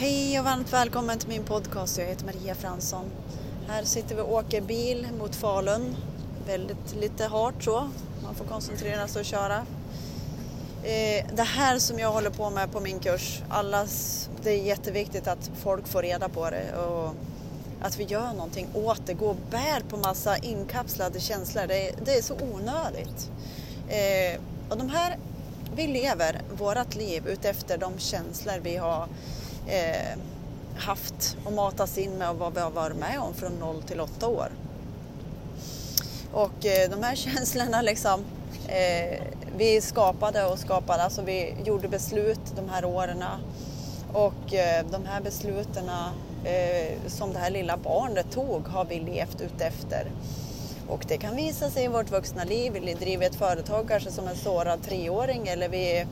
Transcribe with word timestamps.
Hej 0.00 0.38
och 0.38 0.44
varmt 0.44 0.72
välkommen 0.72 1.18
till 1.18 1.28
min 1.28 1.44
podcast. 1.44 1.98
Jag 1.98 2.06
heter 2.06 2.26
Maria 2.26 2.54
Fransson. 2.54 3.04
Här 3.68 3.84
sitter 3.84 4.14
vi 4.14 4.20
och 4.20 4.32
åker 4.32 4.60
bil 4.60 5.08
mot 5.18 5.36
Falun. 5.36 5.96
Väldigt 6.46 6.94
lite 7.00 7.26
hårt 7.26 7.62
så. 7.64 7.90
Man 8.22 8.34
får 8.34 8.44
koncentrera 8.44 9.08
sig 9.08 9.20
och 9.20 9.26
köra. 9.26 9.56
Eh, 10.82 11.26
det 11.34 11.42
här 11.42 11.78
som 11.78 11.98
jag 11.98 12.12
håller 12.12 12.30
på 12.30 12.50
med 12.50 12.72
på 12.72 12.80
min 12.80 12.98
kurs, 12.98 13.42
allas, 13.48 14.28
det 14.42 14.50
är 14.50 14.62
jätteviktigt 14.62 15.28
att 15.28 15.50
folk 15.62 15.88
får 15.88 16.02
reda 16.02 16.28
på 16.28 16.50
det 16.50 16.76
och 16.76 17.14
att 17.82 17.98
vi 17.98 18.04
gör 18.04 18.32
någonting 18.32 18.68
åt 18.74 19.06
det. 19.06 19.14
Gå 19.14 19.26
och 19.26 19.36
bär 19.50 19.80
på 19.88 19.96
massa 19.96 20.36
inkapslade 20.36 21.20
känslor, 21.20 21.66
det 21.66 21.88
är, 21.88 21.94
det 22.04 22.18
är 22.18 22.22
så 22.22 22.34
onödigt. 22.34 23.30
Eh, 23.88 24.40
och 24.68 24.76
de 24.76 24.90
här, 24.90 25.18
vi 25.76 25.86
lever 25.86 26.40
vårt 26.58 26.94
liv 26.94 27.28
utefter 27.28 27.78
de 27.78 27.98
känslor 27.98 28.60
vi 28.62 28.76
har 28.76 29.06
eh, 29.70 30.18
haft 30.76 31.36
och 31.44 31.52
matats 31.52 31.98
in 31.98 32.18
med 32.18 32.30
och 32.30 32.38
vad 32.38 32.54
vi 32.54 32.60
har 32.60 32.70
varit 32.70 32.96
med 32.96 33.20
om 33.20 33.34
från 33.34 33.52
0 33.52 33.82
till 33.82 34.00
8 34.00 34.28
år. 34.28 34.48
Och 36.32 36.66
eh, 36.66 36.90
de 36.90 37.02
här 37.02 37.14
känslorna 37.16 37.82
liksom, 37.82 38.24
eh, 38.68 39.22
vi 39.56 39.80
skapade 39.80 40.44
och 40.44 40.58
skapade, 40.58 41.02
alltså 41.02 41.22
vi 41.22 41.54
gjorde 41.64 41.88
beslut 41.88 42.40
de 42.56 42.68
här 42.68 42.84
åren 42.84 43.24
och 44.12 44.54
eh, 44.54 44.86
de 44.90 45.06
här 45.06 45.20
besluten 45.20 45.90
eh, 46.44 46.96
som 47.06 47.32
det 47.32 47.38
här 47.38 47.50
lilla 47.50 47.76
barnet 47.76 48.30
tog 48.30 48.68
har 48.68 48.84
vi 48.84 49.00
levt 49.00 49.40
utefter. 49.40 50.10
Och 50.88 51.04
det 51.08 51.18
kan 51.18 51.36
visa 51.36 51.70
sig 51.70 51.84
i 51.84 51.88
vårt 51.88 52.10
vuxna 52.10 52.44
liv. 52.44 52.72
Vi 52.72 52.94
driver 52.94 53.26
ett 53.26 53.34
företag 53.34 53.88
kanske 53.88 54.10
som 54.10 54.28
en 54.28 54.36
sårad 54.36 54.82
treåring 54.82 55.48
eller 55.48 55.68
vi 55.68 56.06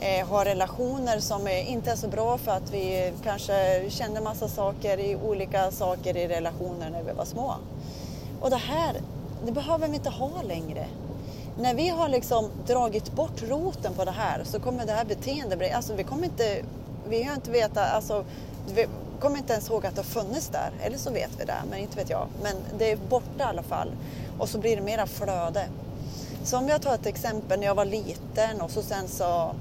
eh, 0.00 0.28
har 0.28 0.44
relationer 0.44 1.20
som 1.20 1.48
inte 1.48 1.90
är 1.90 1.96
så 1.96 2.08
bra 2.08 2.38
för 2.38 2.52
att 2.52 2.70
vi 2.72 3.12
kanske 3.24 3.84
kände 3.90 4.20
massa 4.20 4.48
saker 4.48 4.98
i 4.98 5.16
olika 5.16 5.70
saker 5.70 6.16
i 6.16 6.28
relationer 6.28 6.90
när 6.90 7.02
vi 7.02 7.12
var 7.12 7.24
små. 7.24 7.54
Och 8.40 8.50
det 8.50 8.56
här, 8.56 8.96
det 9.46 9.52
behöver 9.52 9.88
vi 9.88 9.94
inte 9.94 10.10
ha 10.10 10.42
längre. 10.42 10.86
När 11.58 11.74
vi 11.74 11.88
har 11.88 12.08
liksom 12.08 12.50
dragit 12.66 13.12
bort 13.12 13.42
roten 13.42 13.94
på 13.94 14.04
det 14.04 14.10
här 14.10 14.44
så 14.44 14.60
kommer 14.60 14.86
det 14.86 14.92
här 14.92 15.04
beteendet 15.04 15.58
bli, 15.58 15.70
alltså 15.70 15.94
vi 15.94 16.04
kommer 16.04 16.24
inte, 16.24 16.62
vi 17.08 17.22
har 17.22 17.34
inte 17.34 17.50
vetat, 17.50 17.92
alltså 17.94 18.24
vi 18.74 18.86
kommer 19.20 19.38
inte 19.38 19.52
ens 19.52 19.70
ihåg 19.70 19.86
att 19.86 19.94
det 19.94 20.00
har 20.00 20.22
funnits 20.22 20.48
där. 20.48 20.70
Eller 20.82 20.98
så 20.98 21.10
vet 21.10 21.30
vi 21.38 21.44
det, 21.44 21.56
men 21.70 21.78
inte 21.78 21.96
vet 21.96 22.10
jag. 22.10 22.26
Men 22.42 22.54
det 22.78 22.92
är 22.92 22.96
borta 22.96 23.38
i 23.38 23.42
alla 23.42 23.62
fall. 23.62 23.92
Och 24.38 24.48
så 24.48 24.58
blir 24.58 24.76
det 24.76 24.82
mera 24.82 25.06
flöde. 25.06 25.68
Så 26.44 26.58
om 26.58 26.68
jag 26.68 26.82
tar 26.82 26.94
ett 26.94 27.06
exempel 27.06 27.60
när 27.60 27.66
jag 27.66 27.74
var 27.74 27.84
liten 27.84 28.60
och 28.60 28.70
så 28.70 28.82
sen 28.82 29.08
så 29.08 29.54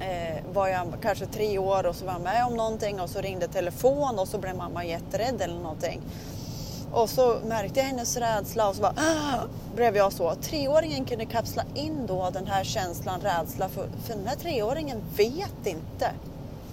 eh, 0.00 0.44
var 0.52 0.68
jag 0.68 0.86
kanske 1.02 1.26
tre 1.26 1.58
år 1.58 1.86
och 1.86 1.96
så 1.96 2.04
var 2.04 2.12
jag 2.12 2.22
med 2.22 2.46
om 2.46 2.56
någonting 2.56 3.00
och 3.00 3.10
så 3.10 3.20
ringde 3.20 3.48
telefon 3.48 4.18
och 4.18 4.28
så 4.28 4.38
blev 4.38 4.56
mamma 4.56 4.84
jätterädd 4.84 5.40
eller 5.40 5.60
någonting. 5.60 6.00
Och 6.92 7.10
så 7.10 7.38
märkte 7.46 7.80
jag 7.80 7.86
hennes 7.86 8.16
rädsla 8.16 8.68
och 8.68 8.74
så 8.74 8.82
bara, 8.82 8.94
ah! 8.96 9.40
blev 9.74 9.96
jag 9.96 10.12
så. 10.12 10.34
Treåringen 10.34 11.04
kunde 11.04 11.26
kapsla 11.26 11.64
in 11.74 12.06
då 12.06 12.30
den 12.32 12.46
här 12.46 12.64
känslan, 12.64 13.20
rädsla, 13.20 13.68
för, 13.68 13.88
för 14.04 14.14
den 14.14 14.26
här 14.26 14.36
treåringen 14.36 15.02
vet 15.16 15.66
inte 15.66 16.10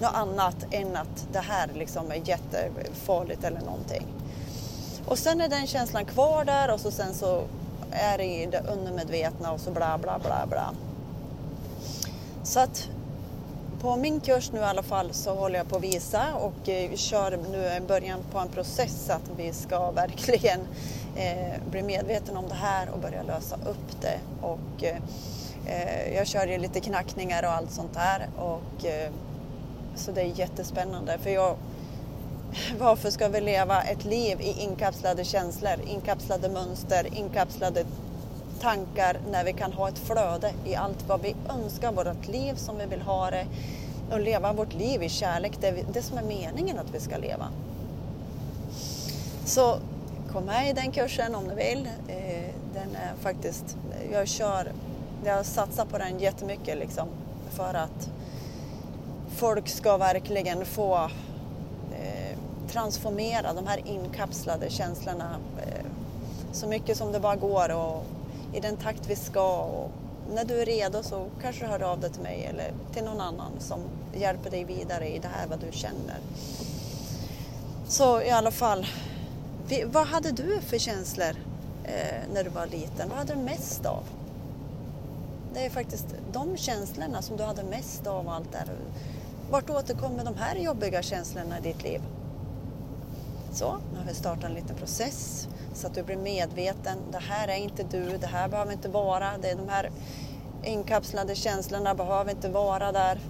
något 0.00 0.14
annat 0.14 0.56
än 0.70 0.96
att 0.96 1.26
det 1.32 1.38
här 1.38 1.70
liksom 1.74 2.10
är 2.10 2.28
jättefarligt 2.28 3.44
eller 3.44 3.60
någonting. 3.60 4.06
Och 5.06 5.18
sen 5.18 5.40
är 5.40 5.48
den 5.48 5.66
känslan 5.66 6.04
kvar 6.04 6.44
där 6.44 6.70
och 6.70 6.80
så 6.80 6.90
sen 6.90 7.14
så 7.14 7.44
är 7.90 8.18
det 8.18 8.24
i 8.24 8.46
det 8.46 8.60
undermedvetna 8.72 9.52
och 9.52 9.60
så 9.60 9.70
bla 9.70 9.98
bla 9.98 10.18
bla 10.18 10.46
bla. 10.46 10.74
Så 12.44 12.60
att 12.60 12.88
på 13.82 13.96
min 13.96 14.20
kurs 14.20 14.52
nu 14.52 14.58
i 14.58 14.62
alla 14.62 14.82
fall 14.82 15.12
så 15.12 15.34
håller 15.34 15.58
jag 15.58 15.68
på 15.68 15.76
att 15.76 15.82
visa 15.82 16.34
och 16.34 16.68
eh, 16.68 16.90
vi 16.90 16.96
kör 16.96 17.38
nu 17.52 17.80
början 17.88 18.20
på 18.32 18.38
en 18.38 18.48
process 18.48 19.10
att 19.10 19.30
vi 19.36 19.52
ska 19.52 19.90
verkligen 19.90 20.60
eh, 21.16 21.62
bli 21.70 21.82
medvetna 21.82 22.38
om 22.38 22.48
det 22.48 22.54
här 22.54 22.88
och 22.90 22.98
börja 22.98 23.22
lösa 23.22 23.56
upp 23.56 24.00
det. 24.00 24.18
Och, 24.40 24.84
eh, 24.84 26.14
jag 26.16 26.26
kör 26.26 26.46
ju 26.46 26.58
lite 26.58 26.80
knackningar 26.80 27.42
och 27.42 27.52
allt 27.52 27.70
sånt 27.70 27.94
där 27.94 28.28
och 28.38 28.84
så 29.96 30.12
det 30.12 30.20
är 30.20 30.38
jättespännande 30.38 31.18
för 31.18 31.30
jag 31.30 31.56
varför 32.78 33.10
ska 33.10 33.28
vi 33.28 33.40
leva 33.40 33.82
ett 33.82 34.04
liv 34.04 34.40
i 34.40 34.62
inkapslade 34.62 35.24
känslor, 35.24 35.80
inkapslade 35.86 36.48
mönster, 36.48 37.06
inkapslade 37.14 37.84
tankar 38.62 39.16
när 39.30 39.44
vi 39.44 39.52
kan 39.52 39.72
ha 39.72 39.88
ett 39.88 39.98
flöde 39.98 40.52
i 40.64 40.74
allt 40.74 41.08
vad 41.08 41.20
vi 41.20 41.36
önskar, 41.48 41.92
vårt 41.92 42.28
liv 42.28 42.54
som 42.54 42.78
vi 42.78 42.86
vill 42.86 43.02
ha 43.02 43.30
det 43.30 43.46
och 44.10 44.20
leva 44.20 44.52
vårt 44.52 44.74
liv 44.74 45.02
i 45.02 45.08
kärlek, 45.08 45.52
det, 45.60 45.84
det 45.92 46.02
som 46.02 46.18
är 46.18 46.22
meningen 46.22 46.78
att 46.78 46.94
vi 46.94 47.00
ska 47.00 47.16
leva. 47.16 47.48
Så 49.44 49.76
kom 50.32 50.44
med 50.44 50.70
i 50.70 50.72
den 50.72 50.92
kursen 50.92 51.34
om 51.34 51.48
du 51.48 51.54
vill. 51.54 51.88
Eh, 52.08 52.54
den 52.74 52.96
är 52.96 53.14
faktiskt, 53.20 53.76
jag 54.12 54.28
kör, 54.28 54.72
jag 55.24 55.46
satsar 55.46 55.84
på 55.84 55.98
den 55.98 56.18
jättemycket 56.18 56.78
liksom 56.78 57.08
för 57.50 57.74
att 57.74 58.10
folk 59.36 59.68
ska 59.68 59.96
verkligen 59.96 60.64
få 60.64 61.10
eh, 61.92 62.38
transformera 62.68 63.52
de 63.52 63.66
här 63.66 63.80
inkapslade 63.84 64.70
känslorna 64.70 65.36
eh, 65.58 65.86
så 66.52 66.66
mycket 66.68 66.96
som 66.96 67.12
det 67.12 67.20
bara 67.20 67.36
går 67.36 67.74
och 67.74 68.04
i 68.52 68.60
den 68.60 68.76
takt 68.76 69.06
vi 69.06 69.16
ska. 69.16 69.62
Och 69.62 69.90
när 70.34 70.44
du 70.44 70.60
är 70.60 70.66
redo 70.66 71.02
så 71.02 71.26
kanske 71.42 71.64
du 71.64 71.70
hör 71.70 71.82
av 71.82 72.00
dig 72.00 72.10
till 72.10 72.22
mig 72.22 72.44
eller 72.44 72.72
till 72.92 73.04
någon 73.04 73.20
annan 73.20 73.52
som 73.58 73.80
hjälper 74.14 74.50
dig 74.50 74.64
vidare 74.64 75.08
i 75.08 75.18
det 75.18 75.28
här 75.28 75.46
vad 75.46 75.58
du 75.58 75.72
känner. 75.72 76.18
Så 77.88 78.22
i 78.22 78.30
alla 78.30 78.50
fall, 78.50 78.86
vad 79.86 80.06
hade 80.06 80.30
du 80.30 80.60
för 80.60 80.78
känslor 80.78 81.36
eh, 81.84 82.18
när 82.34 82.44
du 82.44 82.50
var 82.50 82.66
liten? 82.66 83.08
Vad 83.08 83.18
hade 83.18 83.34
du 83.34 83.40
mest 83.40 83.86
av? 83.86 84.04
Det 85.54 85.66
är 85.66 85.70
faktiskt 85.70 86.06
de 86.32 86.56
känslorna 86.56 87.22
som 87.22 87.36
du 87.36 87.42
hade 87.42 87.62
mest 87.62 88.06
av 88.06 88.28
allt 88.28 88.52
där. 88.52 88.64
Vart 89.50 89.70
återkommer 89.70 90.24
de 90.24 90.34
här 90.34 90.56
jobbiga 90.56 91.02
känslorna 91.02 91.58
i 91.58 91.62
ditt 91.62 91.82
liv? 91.82 92.00
Så, 93.52 93.76
nu 93.92 93.98
har 93.98 94.04
vi 94.04 94.14
startat 94.14 94.44
en 94.44 94.54
liten 94.54 94.76
process 94.76 95.48
så 95.74 95.86
att 95.86 95.94
du 95.94 96.02
blir 96.02 96.16
medveten. 96.16 96.98
Det 97.12 97.18
här 97.18 97.48
är 97.48 97.56
inte 97.56 97.82
du, 97.82 98.18
det 98.18 98.26
här 98.26 98.48
behöver 98.48 98.72
inte 98.72 98.88
vara. 98.88 99.30
Det 99.42 99.50
är 99.50 99.56
de 99.56 99.68
här 99.68 99.90
inkapslade 100.64 101.34
känslorna 101.34 101.94
behöver 101.94 102.30
inte 102.30 102.48
vara 102.48 102.92
där. 102.92 103.20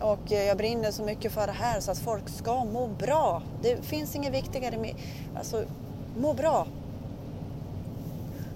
Och 0.00 0.32
eh, 0.32 0.44
jag 0.44 0.56
brinner 0.56 0.90
så 0.90 1.02
mycket 1.02 1.32
för 1.32 1.46
det 1.46 1.52
här 1.52 1.80
så 1.80 1.90
att 1.90 1.98
folk 1.98 2.28
ska 2.28 2.64
må 2.64 2.86
bra. 2.86 3.42
Det 3.62 3.84
finns 3.84 4.16
inget 4.16 4.32
viktigare 4.32 4.78
med, 4.78 4.94
alltså 5.36 5.64
må 6.16 6.32
bra. 6.32 6.66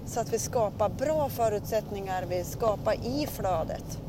Så 0.05 0.19
att 0.19 0.33
vi 0.33 0.39
skapar 0.39 0.89
bra 0.89 1.29
förutsättningar, 1.29 2.25
vi 2.29 2.43
skapar 2.43 2.93
i 2.93 3.27
flödet. 3.27 3.99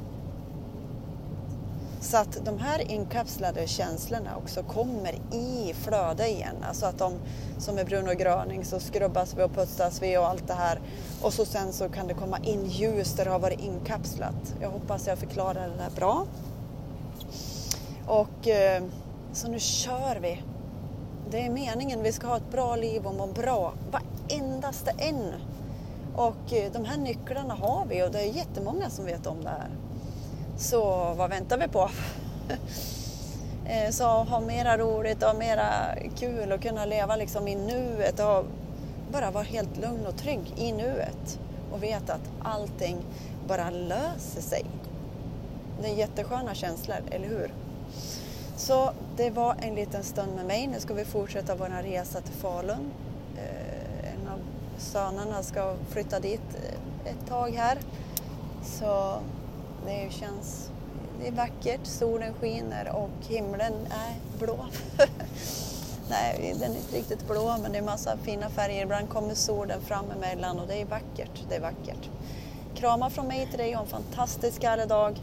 Så 2.11 2.17
att 2.17 2.45
de 2.45 2.59
här 2.59 2.91
inkapslade 2.91 3.67
känslorna 3.67 4.37
också 4.37 4.63
kommer 4.63 5.15
i 5.33 5.75
flöde 5.75 6.29
igen. 6.29 6.57
Alltså 6.69 6.87
att 6.87 6.99
de, 6.99 7.13
som 7.59 7.75
med 7.75 7.87
Bruno 7.87 8.15
Gröning, 8.15 8.65
så 8.65 8.81
skrubbas 8.81 9.35
vi 9.37 9.43
och 9.43 9.55
putsas 9.55 10.03
vi 10.03 10.19
och 10.19 10.27
allt 10.27 10.47
det 10.47 10.55
här. 10.55 10.81
Och 11.23 11.33
så 11.33 11.45
sen 11.45 11.73
så 11.73 11.89
kan 11.89 12.07
det 12.07 12.15
komma 12.15 12.39
in 12.39 12.67
ljus 12.67 13.13
där 13.13 13.25
det 13.25 13.31
har 13.31 13.39
varit 13.39 13.61
inkapslat. 13.61 14.55
Jag 14.61 14.71
hoppas 14.71 15.07
jag 15.07 15.19
förklarar 15.19 15.69
det 15.69 15.77
där 15.77 15.91
bra. 15.97 16.27
Och 18.07 18.49
eh, 18.49 18.83
så 19.33 19.49
nu 19.49 19.59
kör 19.59 20.19
vi. 20.21 20.43
Det 21.31 21.47
är 21.47 21.51
meningen, 21.51 22.03
vi 22.03 22.13
ska 22.13 22.27
ha 22.27 22.37
ett 22.37 22.51
bra 22.51 22.77
liv 22.77 23.07
och 23.07 23.15
må 23.15 23.27
bra. 23.27 23.73
Varendaste 23.91 24.93
en. 24.99 25.35
Och 26.17 26.53
eh, 26.53 26.73
de 26.73 26.85
här 26.85 26.97
nycklarna 26.97 27.55
har 27.55 27.87
vi 27.89 28.03
och 28.03 28.11
det 28.11 28.21
är 28.21 28.33
jättemånga 28.33 28.91
som 28.91 29.05
vet 29.05 29.27
om 29.27 29.43
det 29.43 29.49
här. 29.49 29.71
Så 30.61 31.15
vad 31.15 31.31
väntar 31.31 31.59
vi 31.59 31.69
på? 31.69 31.91
Eh, 33.65 33.91
så 33.91 34.05
ha 34.05 34.41
mera 34.41 34.79
roligt 34.79 35.23
och 35.23 35.37
mera 35.37 35.95
kul 36.19 36.53
och 36.53 36.63
kunna 36.63 36.85
leva 36.85 37.17
liksom 37.17 37.49
i 37.49 37.55
nuet 37.55 38.21
och 38.21 38.45
bara 39.13 39.31
vara 39.31 39.45
helt 39.45 39.77
lugn 39.77 40.07
och 40.07 40.17
trygg 40.17 40.55
i 40.57 40.73
nuet 40.73 41.39
och 41.73 41.83
veta 41.83 42.15
att 42.15 42.31
allting 42.43 42.97
bara 43.49 43.71
löser 43.71 44.41
sig. 44.41 44.65
Det 45.83 45.89
är 45.89 45.95
jättesköna 45.95 46.55
känslor, 46.55 46.97
eller 47.11 47.29
hur? 47.29 47.53
Så 48.57 48.91
det 49.17 49.31
var 49.31 49.57
en 49.63 49.75
liten 49.75 50.05
stund 50.05 50.35
med 50.37 50.47
mig. 50.47 50.67
Nu 50.67 50.81
ska 50.81 50.95
vi 50.95 51.05
fortsätta 51.05 51.55
vår 51.55 51.83
resa 51.83 52.21
till 52.21 52.35
Falun. 52.35 52.91
Eh, 53.37 54.13
en 54.15 54.29
av 54.29 54.39
sönerna 54.79 55.43
ska 55.43 55.75
flytta 55.91 56.21
dit 56.21 56.57
eh, 56.65 57.11
ett 57.11 57.29
tag 57.29 57.51
här. 57.51 57.79
Så 58.65 59.21
det 59.87 60.13
känns 60.13 60.71
det 61.21 61.29
är 61.29 61.33
vackert, 61.33 61.81
solen 61.83 62.35
skiner 62.35 62.93
och 62.93 63.11
himlen 63.29 63.73
är 63.91 64.39
blå. 64.39 64.67
Nej, 66.11 66.55
den 66.61 66.73
är 66.73 66.77
inte 66.77 66.97
riktigt 66.97 67.29
blå 67.29 67.57
men 67.63 67.73
det 67.73 67.79
är 67.79 67.83
massa 67.83 68.17
fina 68.17 68.49
färger. 68.51 68.83
Ibland 68.83 69.09
kommer 69.09 69.35
solen 69.35 69.81
fram 69.81 70.05
emellan 70.11 70.59
och 70.59 70.67
det 70.69 70.81
är 70.81 70.85
vackert. 70.85 71.31
Det 71.49 71.55
är 71.55 71.61
vackert. 71.61 72.09
Krama 72.75 73.11
från 73.11 73.27
mig 73.27 73.47
till 73.47 73.59
dig 73.59 73.77
och 73.77 73.83
en 73.83 73.89
fantastisk 73.89 74.65
härlig 74.65 74.89
dag. 74.89 75.21